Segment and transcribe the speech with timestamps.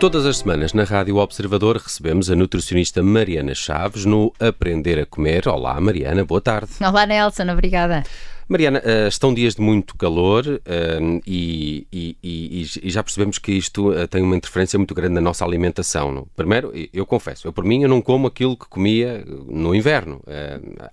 [0.00, 5.48] Todas as semanas na Rádio Observador recebemos a nutricionista Mariana Chaves no Aprender a Comer.
[5.48, 6.70] Olá, Mariana, boa tarde.
[6.80, 8.04] Olá, Nelson, obrigada.
[8.48, 13.52] Mariana, uh, estão dias de muito calor uh, e, e, e, e, já percebemos que
[13.52, 16.26] isto uh, tem uma interferência muito grande na nossa alimentação.
[16.34, 20.22] Primeiro, eu confesso, eu por mim eu não como aquilo que comia no inverno.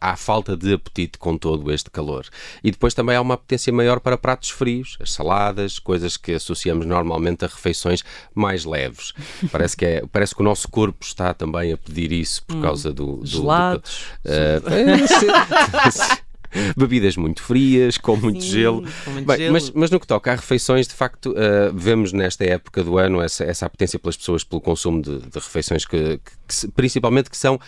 [0.02, 2.26] há falta de apetite com todo este calor.
[2.62, 6.86] E depois também há uma apetência maior para pratos frios, as saladas, coisas que associamos
[6.86, 9.14] normalmente a refeições mais leves.
[9.50, 12.62] Parece que, é, parece que o nosso corpo está também a pedir isso por hum,
[12.62, 13.18] causa do...
[13.18, 14.08] do gelados.
[14.26, 16.25] Do,
[16.78, 18.84] bebidas muito frias, com muito Sim, gelo.
[19.04, 19.54] Com muito Bem, gelo.
[19.54, 23.22] Mas, mas, no que toca a refeições, de facto, uh, vemos nesta época do ano
[23.22, 27.38] essa, essa apetência pelas pessoas pelo consumo de, de refeições que, que, que, principalmente que
[27.38, 27.60] são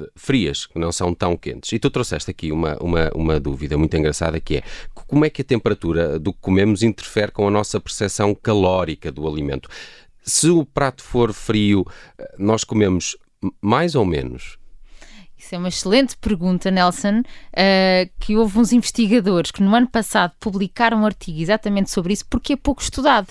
[0.00, 1.72] eh, frias, que não são tão quentes.
[1.72, 4.62] E tu trouxeste aqui uma, uma, uma dúvida muito engraçada que é
[4.94, 9.28] como é que a temperatura do que comemos interfere com a nossa percepção calórica do
[9.28, 9.68] alimento?
[10.22, 11.86] Se o prato for frio,
[12.18, 13.16] eh, nós comemos
[13.60, 14.58] mais ou menos
[15.44, 17.20] isso é uma excelente pergunta, Nelson.
[17.20, 22.24] Uh, que houve uns investigadores que no ano passado publicaram um artigo exatamente sobre isso,
[22.28, 23.28] porque é pouco estudado.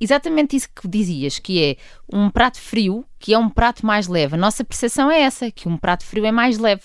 [0.00, 1.76] Exatamente isso que dizias, que é
[2.10, 4.34] um prato frio, que é um prato mais leve.
[4.34, 6.82] A nossa percepção é essa, que um prato frio é mais leve.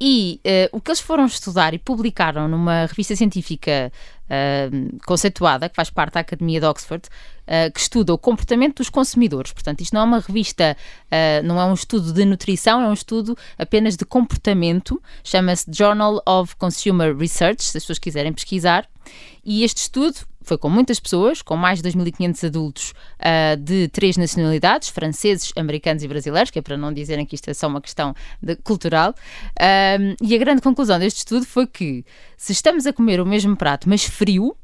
[0.00, 3.92] E uh, o que eles foram estudar e publicaram numa revista científica
[4.24, 7.08] uh, conceituada, que faz parte da Academia de Oxford,
[7.46, 9.52] uh, que estuda o comportamento dos consumidores.
[9.52, 10.76] Portanto, isto não é uma revista,
[11.44, 15.00] não é um estudo de nutrição, é um estudo apenas de comportamento.
[15.22, 18.88] Chama-se Journal of Consumer Research, se as pessoas quiserem pesquisar.
[19.44, 24.16] E este estudo foi com muitas pessoas, com mais de 2.500 adultos uh, de três
[24.16, 27.80] nacionalidades, franceses, americanos e brasileiros, que é para não dizerem que isto é só uma
[27.80, 29.14] questão de, cultural.
[29.58, 32.04] Uh, e a grande conclusão deste estudo foi que
[32.36, 34.54] se estamos a comer o mesmo prato, mas frio,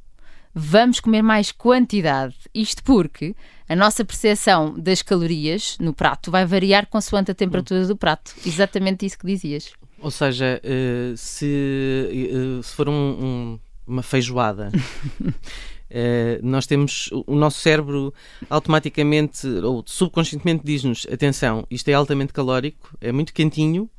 [0.55, 2.34] vamos comer mais quantidade.
[2.55, 3.34] Isto porque
[3.69, 8.34] a nossa percepção das calorias no prato vai variar consoante a temperatura do prato.
[8.44, 9.72] Exatamente isso que dizias.
[10.00, 12.09] Ou seja, uh, se,
[12.62, 13.60] se for um, um
[13.91, 14.71] uma feijoada.
[15.21, 18.15] Uh, nós temos o nosso cérebro
[18.49, 23.91] automaticamente ou subconscientemente diz-nos: atenção, isto é altamente calórico, é muito quentinho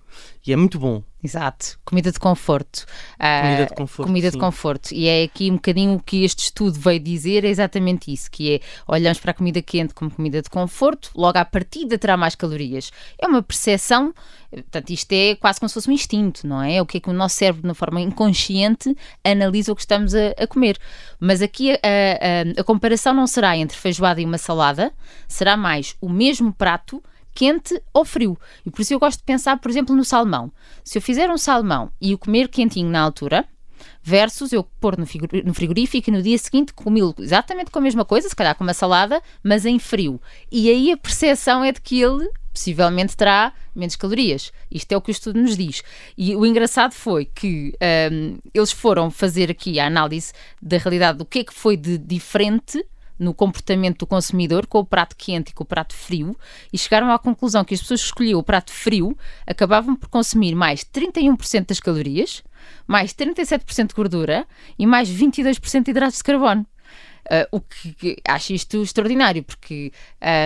[0.45, 1.03] e é muito bom.
[1.23, 2.83] Exato, comida de conforto.
[3.19, 4.07] Comida de conforto.
[4.07, 4.91] Comida de conforto.
[4.91, 8.55] E é aqui um bocadinho o que este estudo veio dizer, é exatamente isso, que
[8.55, 12.33] é olhamos para a comida quente como comida de conforto, logo à partida terá mais
[12.33, 12.91] calorias.
[13.19, 14.15] É uma percepção,
[14.49, 16.81] portanto, isto é quase como se fosse um instinto, não é?
[16.81, 20.29] O que é que o nosso cérebro, de forma inconsciente, analisa o que estamos a,
[20.39, 20.79] a comer.
[21.19, 24.91] Mas aqui a, a, a comparação não será entre feijoada e uma salada,
[25.27, 27.01] será mais o mesmo prato
[27.33, 28.37] quente ou frio.
[28.65, 30.51] E por isso eu gosto de pensar, por exemplo, no salmão.
[30.83, 33.47] Se eu fizer um salmão e o comer quentinho na altura,
[34.03, 38.29] versus eu pôr no frigorífico e no dia seguinte comi-lo exatamente com a mesma coisa,
[38.29, 40.19] se calhar com uma salada, mas em frio.
[40.51, 44.51] E aí a percepção é de que ele possivelmente terá menos calorias.
[44.69, 45.81] Isto é o que o estudo nos diz.
[46.17, 47.73] E o engraçado foi que
[48.11, 51.97] um, eles foram fazer aqui a análise da realidade do que é que foi de
[51.97, 52.85] diferente
[53.21, 56.35] no comportamento do consumidor com o prato quente e com o prato frio
[56.73, 59.15] e chegaram à conclusão que as pessoas que escolhiam o prato frio
[59.45, 62.43] acabavam por consumir mais 31% das calorias,
[62.87, 66.65] mais 37% de gordura e mais 22% de hidratos de carbono.
[67.27, 69.93] Uh, o que, que, acho isto extraordinário, porque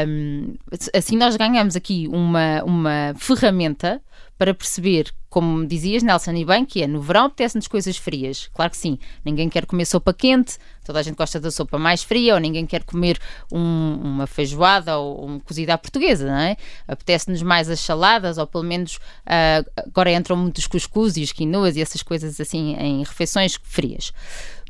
[0.05, 0.55] um,
[0.93, 4.01] assim nós ganhamos aqui uma, uma ferramenta
[4.37, 8.49] para perceber, como dizias, Nelson, e bem, que é no verão apetece-nos coisas frias.
[8.53, 12.03] Claro que sim, ninguém quer comer sopa quente, toda a gente gosta da sopa mais
[12.03, 13.19] fria, ou ninguém quer comer
[13.51, 16.55] um, uma feijoada ou uma cozida à portuguesa, não é?
[16.87, 21.75] Apetece-nos mais as saladas, ou pelo menos uh, agora entram muitos cuscuz e os quinoas
[21.75, 24.13] e essas coisas assim em refeições frias.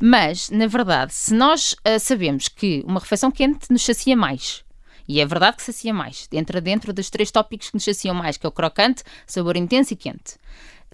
[0.02, 4.64] Mas, na verdade, se nós uh, sabemos que uma refeição quente nos sacia mais,
[5.08, 6.28] e é verdade que sacia mais.
[6.32, 9.92] Entra dentro dos três tópicos que nos saciam mais, que é o crocante, sabor intenso
[9.92, 10.36] e quente.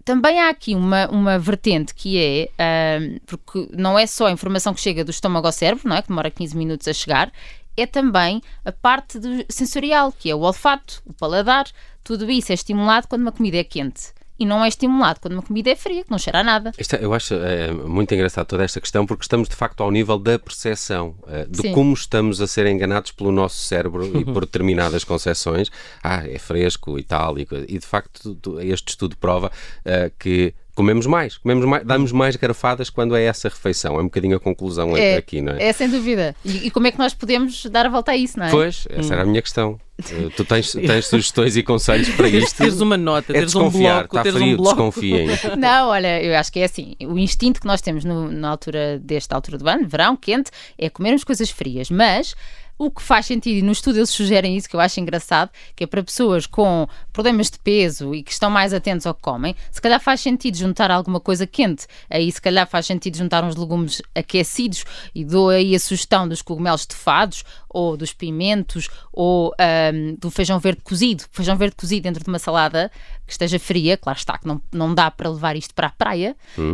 [0.04, 2.50] Também há aqui uma, uma vertente que é,
[2.98, 6.02] uh, porque não é só a informação que chega do estômago ao cérebro, não é?
[6.02, 7.32] Que demora 15 minutos a chegar,
[7.76, 11.66] é também a parte do sensorial, que é o olfato, o paladar,
[12.02, 15.42] tudo isso é estimulado quando uma comida é quente e não é estimulado quando uma
[15.42, 16.72] comida é fria, que não cheira a nada.
[16.76, 20.18] Isto, eu acho é, muito engraçado toda esta questão, porque estamos de facto ao nível
[20.18, 21.72] da percepção, é, de Sim.
[21.72, 25.70] como estamos a ser enganados pelo nosso cérebro e por determinadas concepções.
[26.02, 29.52] Ah, é fresco e tal, e, e de facto este estudo prova
[29.84, 33.96] é, que comemos mais, comemos mais, damos mais garfadas quando é essa refeição.
[33.96, 35.68] É um bocadinho a conclusão é, aqui, não é?
[35.68, 36.34] É, sem dúvida.
[36.44, 38.50] E, e, como é que nós podemos dar a volta a isso, não é?
[38.50, 39.12] Pois, essa hum.
[39.12, 39.78] era a minha questão.
[40.00, 42.56] Uh, tu tens, tens sugestões e conselhos para isto?
[42.56, 44.76] Teres uma nota, é teres um bloco, está teres frio, um bloco.
[44.76, 45.28] desconfiem.
[45.58, 46.94] Não, olha, eu acho que é assim.
[47.02, 50.88] O instinto que nós temos no, na altura desta altura do ano, verão, quente, é
[50.88, 52.34] comermos coisas frias, mas
[52.78, 55.84] O que faz sentido, e no estudo eles sugerem isso, que eu acho engraçado, que
[55.84, 59.54] é para pessoas com problemas de peso e que estão mais atentos ao que comem,
[59.70, 61.86] se calhar faz sentido juntar alguma coisa quente.
[62.10, 64.84] Aí, se calhar, faz sentido juntar uns legumes aquecidos
[65.14, 69.54] e dou aí a sugestão dos cogumelos estofados ou dos pimentos ou
[69.94, 71.24] um, do feijão verde cozido.
[71.30, 72.90] Feijão verde cozido dentro de uma salada
[73.26, 76.36] que esteja fria, claro está que não, não dá para levar isto para a praia,
[76.58, 76.70] uh,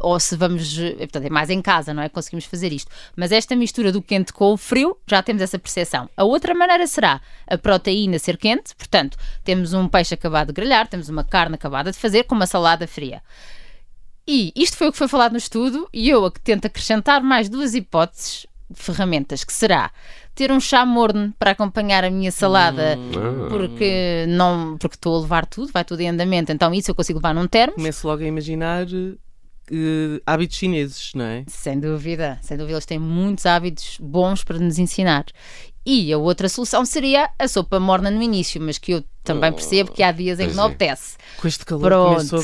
[0.00, 2.08] ou se vamos, portanto, é mais em casa, não é?
[2.08, 2.90] Conseguimos fazer isto.
[3.16, 6.08] Mas esta mistura do quente com o frio, já temos essa percepção.
[6.16, 10.86] A outra maneira será a proteína ser quente, portanto, temos um peixe acabado de grelhar,
[10.88, 13.22] temos uma carne acabada de fazer com uma salada fria.
[14.30, 17.22] E isto foi o que foi falado no estudo, e eu a que tento acrescentar
[17.22, 19.90] mais duas hipóteses ferramentas, que será
[20.34, 23.48] ter um chá morno para acompanhar a minha salada, hum.
[23.48, 27.18] porque não porque estou a levar tudo, vai tudo em andamento, então isso eu consigo
[27.18, 27.74] levar num termo.
[27.74, 31.44] Começo logo a imaginar uh, hábitos chineses, não é?
[31.48, 35.24] Sem dúvida, sem dúvida, eles têm muitos hábitos bons para nos ensinar.
[35.84, 39.90] E a outra solução seria a sopa morna no início, mas que eu também percebo
[39.90, 40.66] que há dias em que não é.
[40.66, 41.16] apetece.
[41.40, 42.36] Com este calor, Pronto.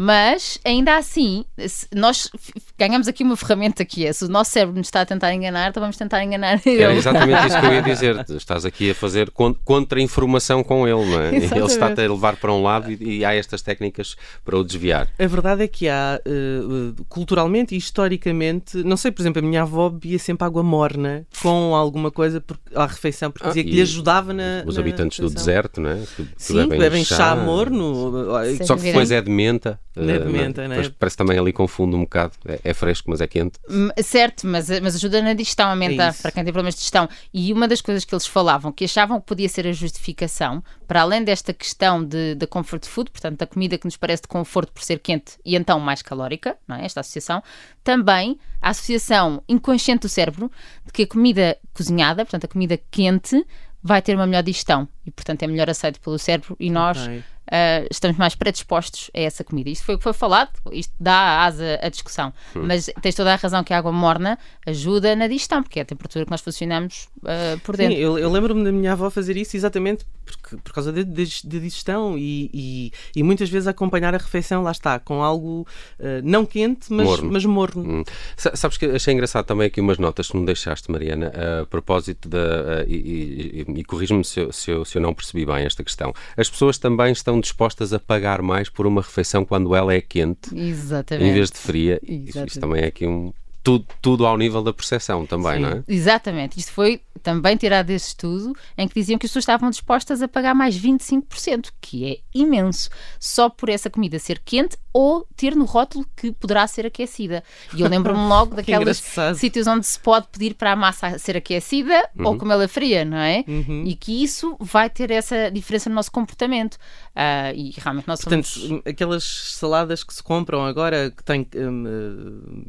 [0.00, 1.44] Mas ainda assim,
[1.92, 2.30] nós
[2.78, 5.70] ganhamos aqui uma ferramenta que é: se o nosso cérebro nos está a tentar enganar,
[5.70, 6.80] então vamos tentar enganar ele.
[6.80, 8.26] Era exatamente isso que eu ia dizer.
[8.36, 9.28] Estás aqui a fazer
[9.64, 11.34] contra-informação com ele, não é?
[11.34, 11.52] Exatamente.
[11.52, 14.14] Ele está-te a levar para um lado e, e, há estas técnicas
[14.44, 15.08] para o desviar.
[15.18, 19.62] A verdade é que há, uh, culturalmente e historicamente, não sei, por exemplo, a minha
[19.62, 22.40] avó bebia sempre água morna com alguma coisa
[22.72, 24.62] à refeição, porque ah, dizia que lhe ajudava na.
[24.64, 25.34] Os na habitantes refeição.
[25.34, 26.04] do deserto, não é?
[26.14, 28.24] Que, que Sim, bebem chá, chá morno.
[28.64, 29.80] Só que depois é de menta.
[30.00, 30.90] Levemente, uh, né?
[30.98, 32.32] Parece também ali confunde um bocado.
[32.46, 33.58] É, é, fresco, mas é quente.
[34.02, 37.08] Certo, mas, mas ajuda na digestão, a menta, é para quem tem problemas de digestão.
[37.32, 41.02] E uma das coisas que eles falavam, que achavam que podia ser a justificação, para
[41.02, 44.72] além desta questão de, de comfort food, portanto, da comida que nos parece de conforto
[44.72, 46.84] por ser quente e então mais calórica, não é?
[46.84, 47.42] Esta associação,
[47.84, 50.50] também a associação inconsciente do cérebro
[50.84, 53.44] de que a comida cozinhada, portanto, a comida quente,
[53.82, 56.98] vai ter uma melhor digestão e, portanto, é melhor aceito pelo cérebro e nós.
[56.98, 59.70] Okay uh, estamos mais predispostos a essa comida.
[59.70, 62.32] Isto foi o que foi falado, isto dá asa à discussão.
[62.54, 62.64] Hum.
[62.66, 65.84] Mas tens toda a razão que a água morna ajuda na digestão, porque é a
[65.84, 67.96] temperatura que nós funcionamos uh, por dentro.
[67.96, 72.18] Sim, eu, eu lembro-me da minha avó fazer isso exatamente porque, por causa da digestão
[72.18, 75.66] e, e, e, muitas vezes acompanhar a refeição, lá está, com algo
[75.98, 77.32] uh, não quente, mas morno.
[77.32, 77.82] Mas morno.
[77.82, 78.04] Hum.
[78.36, 81.32] Sabes que achei engraçado também aqui umas notas que me deixaste, Mariana,
[81.62, 82.84] a propósito da.
[82.86, 86.12] e, e, e corrijo-me se, se, eu, se eu não percebi bem esta questão.
[86.36, 90.54] As pessoas também estão dispostas a pagar mais por uma refeição quando ela é quente
[90.54, 91.28] Exatamente.
[91.28, 92.00] em vez de fria.
[92.02, 95.68] Isso, isso, também é aqui um, tudo, tudo ao nível da percepção também, Sim, não
[95.70, 95.84] é?
[95.86, 96.58] Exatamente.
[96.58, 100.28] Isto foi também tirado desse estudo em que diziam que as pessoas estavam dispostas a
[100.28, 105.64] pagar mais 25%, que é imenso, só por essa comida ser quente ou ter no
[105.64, 107.44] rótulo que poderá ser aquecida.
[107.72, 109.00] E eu lembro-me logo daqueles
[109.36, 112.26] sítios onde se pode pedir para a massa ser aquecida uhum.
[112.26, 113.44] ou comê-la fria, não é?
[113.46, 113.84] Uhum.
[113.86, 116.74] E que isso vai ter essa diferença no nosso comportamento.
[117.14, 118.82] Uh, e realmente nós Portanto, somos...
[118.84, 122.64] aquelas saladas que se compram agora que têm um,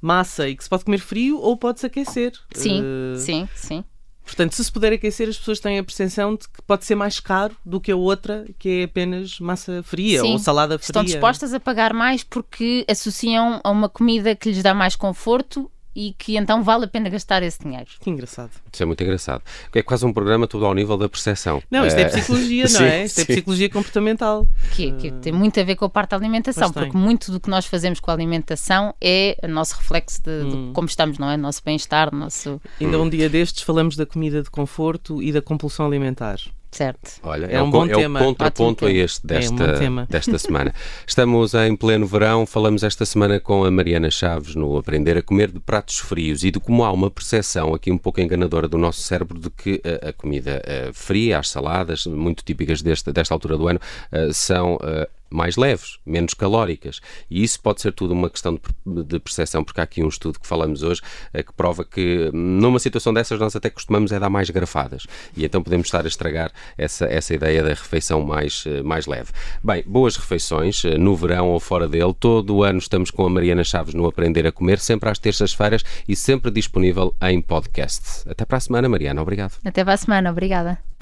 [0.00, 2.32] massa e que se pode comer frio ou pode-se aquecer.
[2.54, 3.18] Sim, uh...
[3.18, 3.84] sim, sim.
[4.26, 7.20] Portanto, se se puder aquecer, as pessoas têm a percepção de que pode ser mais
[7.20, 10.88] caro do que a outra, que é apenas massa fria Sim, ou salada fria.
[10.88, 15.70] Estão dispostas a pagar mais porque associam a uma comida que lhes dá mais conforto
[15.96, 17.86] e que então vale a pena gastar esse dinheiro.
[17.98, 18.50] Que engraçado.
[18.70, 19.42] Isso é muito engraçado.
[19.74, 21.62] É quase um programa tudo ao nível da percepção.
[21.70, 23.04] Não, isto é, é psicologia, não sim, é?
[23.04, 23.32] Isto é sim.
[23.32, 24.46] é psicologia comportamental.
[24.74, 27.48] Que, que, tem muito a ver com a parte da alimentação, porque muito do que
[27.48, 30.66] nós fazemos com a alimentação é o nosso reflexo de, hum.
[30.68, 31.36] de como estamos, não é?
[31.38, 32.60] Nosso bem-estar, nosso.
[32.78, 36.38] Ainda um dia destes falamos da comida de conforto e da compulsão alimentar.
[36.76, 37.20] Certo.
[37.22, 38.20] Olha, é, é um, bom é tema.
[38.20, 40.74] o contraponto a este desta, é um desta semana.
[41.06, 45.50] Estamos em pleno verão, falamos esta semana com a Mariana Chaves no Aprender a Comer
[45.50, 49.00] de Pratos Frios e de como há uma percepção aqui um pouco enganadora do nosso
[49.00, 53.56] cérebro de que a, a comida a fria, as saladas, muito típicas desta, desta altura
[53.56, 53.80] do ano,
[54.12, 57.00] uh, são uh, mais leves, menos calóricas.
[57.30, 60.38] E isso pode ser tudo uma questão de, de percepção, porque há aqui um estudo
[60.38, 61.00] que falamos hoje
[61.32, 65.06] é, que prova que numa situação dessas nós até costumamos é dar mais grafadas.
[65.36, 69.30] E então podemos estar a estragar essa, essa ideia da refeição mais, eh, mais leve.
[69.62, 72.14] Bem, boas refeições eh, no verão ou fora dele.
[72.18, 75.84] Todo o ano estamos com a Mariana Chaves no Aprender a Comer, sempre às terças-feiras
[76.08, 78.28] e sempre disponível em podcast.
[78.28, 79.22] Até para a semana, Mariana.
[79.22, 79.54] Obrigado.
[79.64, 80.30] Até para a semana.
[80.30, 80.95] Obrigada.